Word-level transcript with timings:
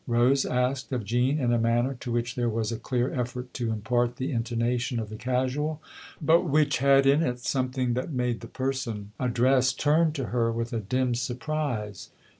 Rose 0.07 0.45
asked 0.47 0.91
of 0.93 1.05
Jean 1.05 1.37
in 1.39 1.53
a 1.53 1.59
manner 1.59 1.95
to 1.99 2.11
which 2.11 2.33
there 2.33 2.49
was 2.49 2.71
a 2.71 2.79
clear 2.79 3.13
effort 3.13 3.53
to 3.53 3.71
impart 3.71 4.15
the 4.15 4.31
intonation 4.31 4.99
of 4.99 5.09
the 5.09 5.15
casual, 5.15 5.79
but 6.19 6.41
which 6.43 6.79
had 6.79 7.05
in 7.05 7.21
it 7.21 7.37
something 7.37 7.93
that 7.93 8.11
made 8.11 8.39
the 8.39 8.47
person 8.47 9.11
addressed 9.19 9.85
146 9.85 9.85
THE 9.85 9.91
OTHER 9.91 9.91
HOUSE 9.91 10.07
turn 10.07 10.11
to 10.13 10.31
her 10.31 10.51
with 10.51 10.73
a 10.73 10.79
dim 10.83 11.13
surprise. 11.13 12.09